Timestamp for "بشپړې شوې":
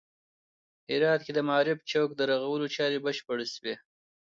3.05-3.75